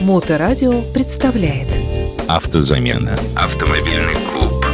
[0.00, 1.66] Моторадио представляет
[2.28, 3.18] Автозамена.
[3.34, 4.64] Автомобильный клуб.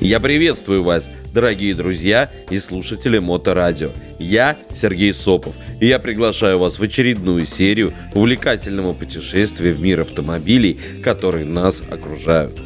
[0.00, 3.90] Я приветствую вас, дорогие друзья и слушатели Моторадио.
[4.18, 10.80] Я Сергей Сопов, и я приглашаю вас в очередную серию увлекательного путешествия в мир автомобилей,
[11.04, 12.58] которые нас окружают.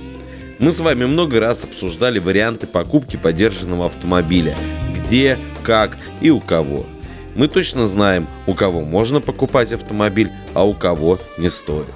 [0.61, 4.57] Мы с вами много раз обсуждали варианты покупки подержанного автомобиля.
[4.97, 6.87] Где, как и у кого.
[7.35, 11.87] Мы точно знаем, у кого можно покупать автомобиль, а у кого не стоит.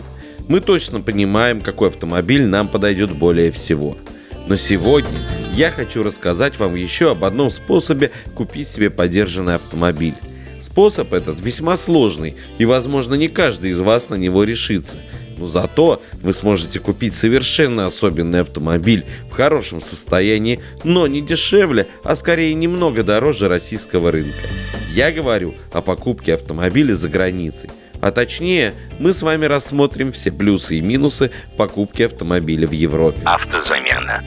[0.48, 3.96] Мы точно понимаем, какой автомобиль нам подойдет более всего.
[4.46, 5.18] Но сегодня
[5.54, 10.14] я хочу рассказать вам еще об одном способе купить себе подержанный автомобиль.
[10.58, 14.98] Способ этот весьма сложный, и, возможно, не каждый из вас на него решится.
[15.38, 22.16] Но зато вы сможете купить совершенно особенный автомобиль в хорошем состоянии, но не дешевле, а
[22.16, 24.48] скорее немного дороже российского рынка.
[24.92, 27.70] Я говорю о покупке автомобиля за границей.
[28.00, 33.20] А точнее, мы с вами рассмотрим все плюсы и минусы покупки автомобиля в Европе.
[33.24, 34.22] Автозамена.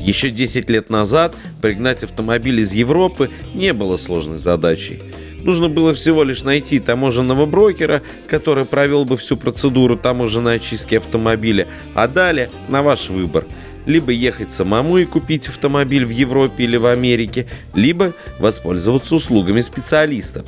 [0.00, 5.00] Еще 10 лет назад пригнать автомобиль из Европы не было сложной задачей.
[5.42, 11.68] Нужно было всего лишь найти таможенного брокера, который провел бы всю процедуру таможенной очистки автомобиля,
[11.94, 13.46] а далее на ваш выбор.
[13.86, 20.44] Либо ехать самому и купить автомобиль в Европе или в Америке, либо воспользоваться услугами специалистов.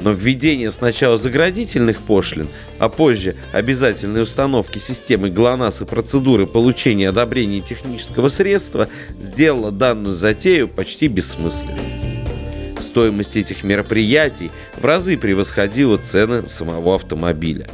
[0.00, 7.60] Но введение сначала заградительных пошлин, а позже обязательной установки системы ГЛОНАСС и процедуры получения одобрения
[7.60, 8.88] технического средства
[9.20, 12.09] сделало данную затею почти бессмысленной.
[12.90, 17.68] Стоимость этих мероприятий в разы превосходила цены самого автомобиля.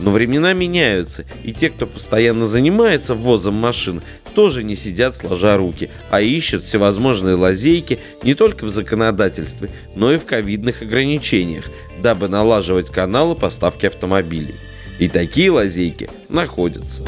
[0.00, 4.00] Но времена меняются, и те, кто постоянно занимается ввозом машин,
[4.34, 10.16] тоже не сидят сложа руки, а ищут всевозможные лазейки не только в законодательстве, но и
[10.16, 11.66] в ковидных ограничениях,
[12.02, 14.54] дабы налаживать каналы поставки автомобилей.
[14.98, 17.04] И такие лазейки находятся.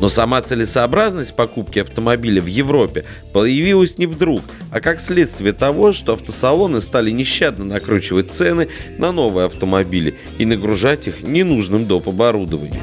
[0.00, 6.12] Но сама целесообразность покупки автомобиля в Европе появилась не вдруг, а как следствие того, что
[6.12, 12.08] автосалоны стали нещадно накручивать цены на новые автомобили и нагружать их ненужным доп.
[12.08, 12.82] оборудованием.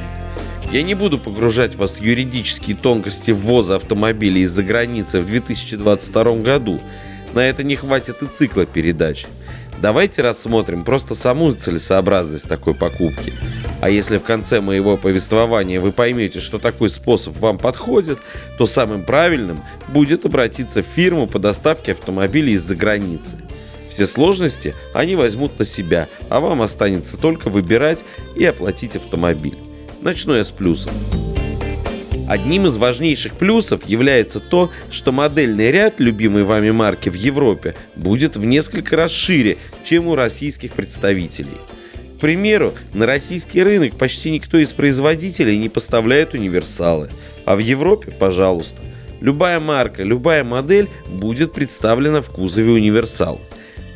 [0.72, 6.82] Я не буду погружать вас в юридические тонкости ввоза автомобилей из-за границы в 2022 году.
[7.36, 9.28] На это не хватит и цикла передач.
[9.82, 13.34] Давайте рассмотрим просто саму целесообразность такой покупки.
[13.82, 18.18] А если в конце моего повествования вы поймете, что такой способ вам подходит,
[18.58, 23.38] то самым правильным будет обратиться в фирму по доставке автомобилей из-за границы.
[23.90, 29.58] Все сложности они возьмут на себя, а вам останется только выбирать и оплатить автомобиль.
[30.02, 30.92] Начну я с плюсов.
[32.28, 38.38] Одним из важнейших плюсов является то, что модельный ряд любимой вами марки в Европе будет
[38.38, 41.58] в несколько раз шире, чем у российских представителей–
[42.24, 47.10] примеру, на российский рынок почти никто из производителей не поставляет универсалы.
[47.44, 48.82] А в Европе, пожалуйста,
[49.20, 53.42] любая марка, любая модель будет представлена в кузове универсал.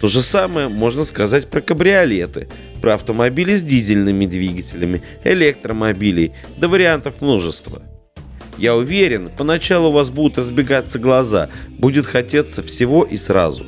[0.01, 2.49] То же самое можно сказать про кабриолеты,
[2.81, 7.81] про автомобили с дизельными двигателями, электромобилей, да вариантов множество.
[8.57, 13.65] Я уверен, поначалу у вас будут разбегаться глаза, будет хотеться всего и сразу.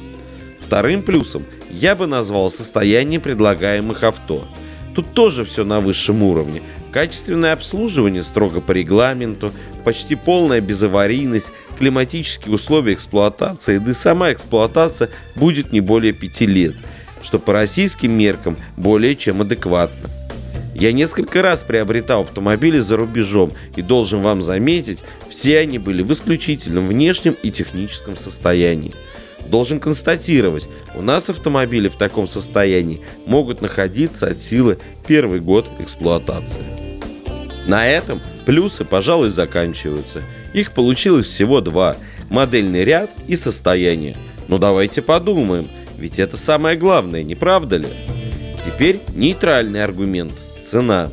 [0.61, 4.47] Вторым плюсом– я бы назвал состояние предлагаемых авто.
[4.95, 6.61] Тут тоже все на высшем уровне.
[6.91, 9.51] Качественное обслуживание строго по регламенту,
[9.85, 16.75] почти полная безаварийность, климатические условия эксплуатации, да и сама эксплуатация будет не более пяти лет,
[17.21, 20.09] что по российским меркам более чем адекватно.
[20.79, 26.11] Я несколько раз приобретал автомобили за рубежом и должен вам заметить, все они были в
[26.13, 28.93] исключительном внешнем и техническом состоянии
[29.49, 36.61] должен констатировать, у нас автомобили в таком состоянии могут находиться от силы первый год эксплуатации.
[37.65, 40.21] На этом плюсы, пожалуй, заканчиваются.
[40.53, 41.97] Их получилось всего два–
[42.29, 44.15] модельный ряд и состояние.
[44.47, 47.87] Но давайте подумаем, ведь это самое главное, не правда ли?
[48.63, 50.33] Теперь нейтральный аргумент–
[50.63, 51.09] цена.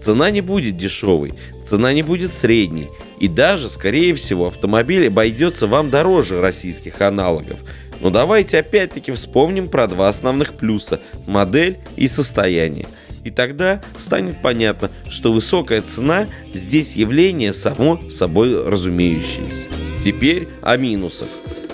[0.00, 1.32] Цена не будет дешевой,
[1.64, 2.88] цена не будет средней,
[3.18, 7.58] и даже, скорее всего, автомобиль обойдется вам дороже российских аналогов.
[8.00, 12.86] Но давайте опять-таки вспомним про два основных плюса– модель и состояние.
[13.24, 19.68] И тогда станет понятно, что высокая цена здесь явление само собой разумеющееся.
[20.04, 21.28] Теперь о минусах.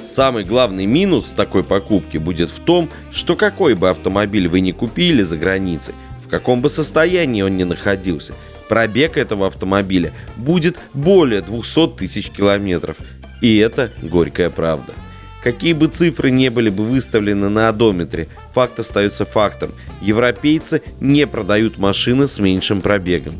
[0.06, 5.22] Самый главный минус такой покупки будет в том, что какой бы автомобиль вы ни купили
[5.22, 5.94] за границей,
[6.32, 8.34] каком бы состоянии он ни находился–
[8.72, 12.96] Пробег этого автомобиля будет более 200 тысяч километров.
[13.42, 14.94] И это горькая правда.
[15.42, 19.72] Какие бы цифры не были бы выставлены на одометре, факт остается фактом.
[20.00, 23.34] Европейцы не продают машины с меньшим пробегом.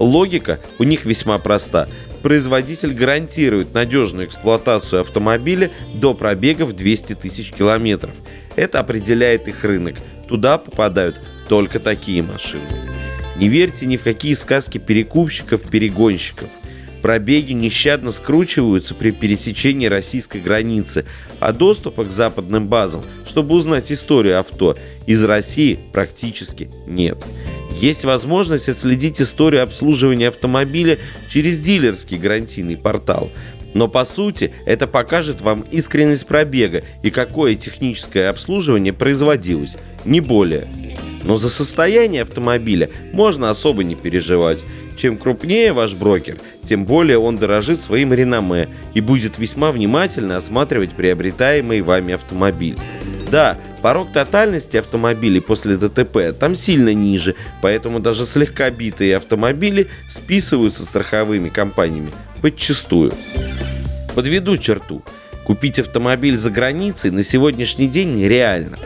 [0.00, 1.88] Логика у них весьма проста.
[2.22, 8.16] Производитель гарантирует надежную эксплуатацию автомобиля до пробега в 200 тысяч километров.
[8.56, 9.94] Это определяет их рынок.
[10.26, 11.20] Туда попадают
[11.52, 12.64] только такие машины.
[13.36, 16.48] Не верьте ни в какие сказки перекупщиков-перегонщиков.
[17.02, 21.04] Пробеги нещадно скручиваются при пересечении российской границы,
[21.40, 27.18] а доступа к западным базам, чтобы узнать историю авто, из России практически нет.
[27.78, 30.98] Есть возможность отследить историю обслуживания автомобиля
[31.28, 33.30] через дилерский гарантийный портал.
[33.74, 39.76] Но по сути это покажет вам искренность пробега и какое техническое обслуживание производилось,
[40.06, 40.66] не более.
[41.24, 44.64] Но за состояние автомобиля можно особо не переживать.
[44.96, 50.92] Чем крупнее ваш брокер, тем более он дорожит своим реноме и будет весьма внимательно осматривать
[50.92, 52.76] приобретаемый вами автомобиль.
[53.30, 60.84] Да, порог тотальности автомобилей после ДТП там сильно ниже, поэтому даже слегка битые автомобили списываются
[60.84, 63.14] страховыми компаниями подчастую.
[64.14, 65.02] Подведу черту.
[65.44, 68.76] Купить автомобиль за границей на сегодняшний день нереально.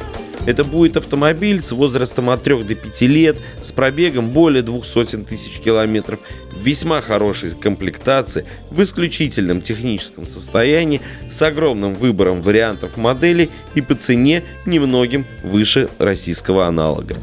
[0.47, 5.25] Это будет автомобиль с возрастом от 3 до 5 лет, с пробегом более двух сотен
[5.25, 6.21] тысяч километров,
[6.53, 13.97] в весьма хорошей комплектации, в исключительном техническом состоянии, с огромным выбором вариантов моделей и по
[13.97, 17.17] цене немногим выше российского аналога.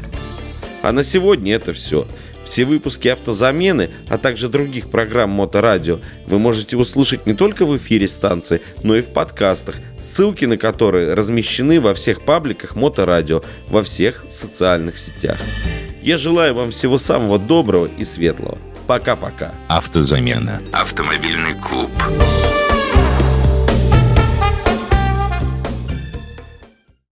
[0.82, 2.06] А на сегодня это все.
[2.44, 8.08] Все выпуски автозамены, а также других программ Моторадио вы можете услышать не только в эфире
[8.08, 14.24] станции, но и в подкастах, ссылки на которые размещены во всех пабликах Моторадио, во всех
[14.28, 15.38] социальных сетях.
[16.02, 18.58] Я желаю вам всего самого доброго и светлого.
[18.86, 19.54] Пока-пока.
[19.68, 20.60] Автозамена.
[20.72, 21.90] Автомобильный клуб.